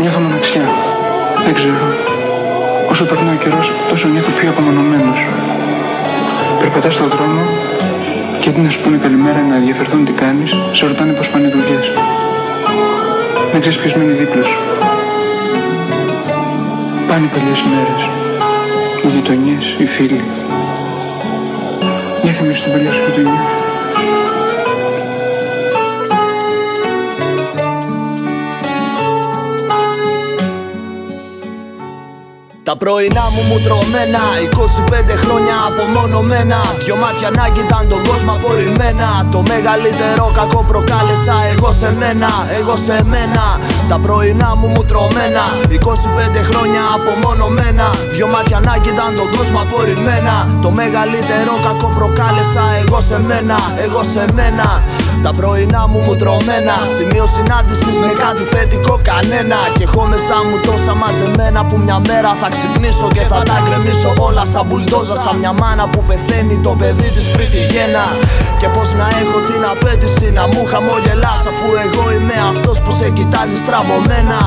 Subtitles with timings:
[0.00, 0.64] Νιώθω μοναξιά.
[1.44, 1.74] Δεν ξέρω.
[2.90, 5.26] Όσο περνάει ο καιρός, τόσο νιώθω πιο απομονωμένος.
[6.60, 7.40] Περπατάς στον δρόμο
[8.40, 11.50] και αντί να σου πούνε καλημέρα να ενδιαφερθούν τι κάνεις, σε ρωτάνε πώς πάνε οι
[11.50, 11.86] δουλειές.
[13.52, 14.58] Δεν ξέρεις ποιος μένει δίπλας σου.
[17.08, 18.02] Πάνε οι παλιές μέρες.
[19.04, 20.24] Οι γειτονιές, οι φίλοι.
[22.22, 23.67] Για θυμίσου την παλιά σου γειτονιά.
[32.68, 34.22] Τα πρωινά μου μου τρωμένα
[35.08, 36.60] 25 χρόνια απομονωμένα.
[36.84, 39.08] Δυο μάτια να κοιτάν τον κόσμο απορριμμένα.
[39.34, 43.44] Το μεγαλύτερο κακό προκάλεσα εγώ σε μένα, εγώ σε μένα.
[43.90, 45.44] Τα πρωινά μου μου τρωμένα
[46.36, 47.86] 25 χρόνια απομονωμένα.
[48.14, 50.34] Δυο μάτια να κοιτάν τον κόσμο απορριμμένα.
[50.64, 54.66] Το μεγαλύτερο κακό προκάλεσα εγώ σε μένα, εγώ σε μένα
[55.22, 56.74] τα πρωινά μου μου τρωμένα.
[56.96, 59.58] Σημείο συνάντησης με κάτι θετικό κανένα.
[59.76, 64.10] Και έχω μέσα μου τόσα μαζεμένα Που μια μέρα θα ξυπνήσω και θα τα γκρεμίσω
[64.28, 68.04] Όλα σαν μπουλντόζα Σαν μια μάνα που πεθαίνει το παιδί της πριν τη γέννα
[68.60, 73.08] Και πως να έχω την απέτηση να μου χαμογελάς Αφού εγώ είμαι αυτός που σε
[73.16, 74.38] κοιτάζεις στραβωμένα.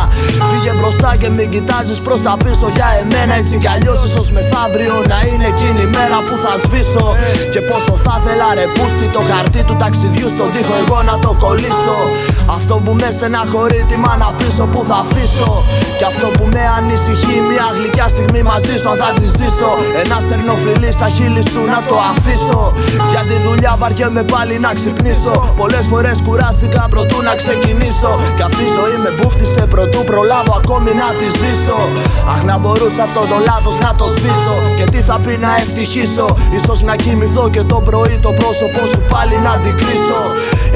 [0.50, 3.34] Φύγε μπροστά και μην κοιτάζεις προς τα πίσω για εμένα.
[3.42, 7.06] Έτσι κι αλλιώς ίσως μεθαύριο να είναι εκείνη η μέρα που θα σβήσω.
[7.54, 7.91] Και πόσο
[8.54, 11.98] θα ήθελα ρε πούστη το χαρτί του ταξιδιού στον τοίχο εγώ να το κολλήσω.
[12.58, 15.52] Αυτό που με στεναχωρεί τη μάνα πίσω που θα αφήσω.
[15.98, 19.72] Και αυτό που με ανησυχεί μια γλυκιά στιγμή μαζί σου αν θα τη ζήσω.
[20.04, 22.62] Ένα στερνό φιλί στα χείλη σου να το αφήσω.
[23.12, 25.36] Για τη δουλειά βαριέμαι πάλι να ξυπνήσω.
[25.60, 28.12] Πολλές φορές κουράστηκα προτού να ξεκινήσω.
[28.36, 31.80] Κι αυτή η ζωή με μπούχτισε προτού προλάβω ακόμη να τη ζήσω.
[32.34, 36.28] Αχ να μπορούσα αυτό το λάθος να το σβήσω Και τι θα πει να ευτυχήσω.
[36.58, 40.22] Ίσως να κοιμηθώ και το πρωί το πρόσωπό σου πάλι να αντικρίσω.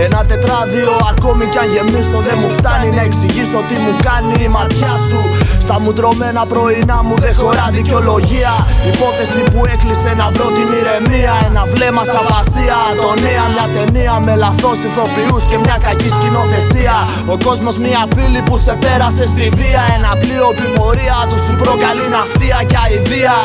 [0.06, 4.48] Ένα τετράδιο ακόμη κι αν γεμίσω Δεν μου φτάνει να εξηγήσω τι μου κάνει η
[4.56, 5.20] ματιά σου.
[5.66, 8.54] Στα μουτρωμένα πρωινά μου δεν χωρά δικαιολογία.
[8.92, 11.34] Υπόθεση που έκλεισε να βρω την ηρεμία.
[11.48, 16.98] Ένα βλέμμα σαν βασία Ατονία μια ταινία με λαθός ηθοποιούς και μια κακή σκηνοθεσία.
[17.34, 19.82] Ο κόσμος μια πύλη που σε πέρασε στη βία.
[19.98, 23.38] Ένα πλοίο που η πορεία τους σου προκαλεί ναυτία και αηδία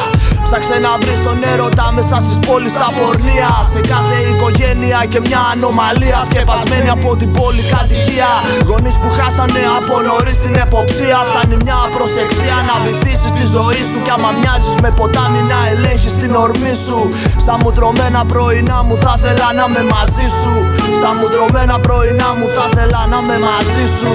[0.51, 3.51] Ψάξε να βρεις τον έρωτα μέσα στις πόλεις τα πορνεία.
[3.73, 6.19] Σε κάθε οικογένεια και μια ανομαλία.
[6.29, 8.31] Σκεπασμένη από την πολυκατοικία.
[8.69, 11.19] Γονείς που χάσανε από νωρίς την εποπτεία.
[11.29, 13.99] Φτάνει μια προσεξία να βυθίσεις τη ζωή σου.
[14.05, 16.99] Κι άμα μοιάζεις με ποτάμι να ελέγχεις την ορμή σου.
[17.45, 20.53] Στα μουτρωμένα πρωινά μου θα ήθελα να με μαζί σου.
[20.99, 24.11] Στα μουτρωμένα πρωινά μου θα ήθελα να με μαζί σου.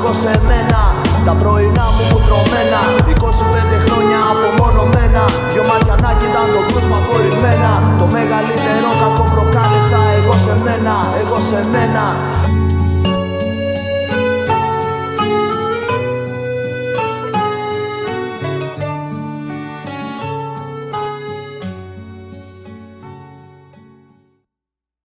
[0.00, 0.80] Μένα, εγώ σε μένα.
[1.26, 2.80] Τα πρωινά μου μου τρωμένα.
[3.72, 5.22] 25 χρόνια απομονωμένα.
[5.52, 6.48] Δυο μάτια να κοιτάν